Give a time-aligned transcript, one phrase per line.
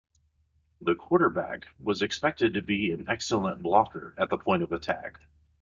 [0.81, 5.19] The quarterback was expected to be an excellent blocker at the point of attack.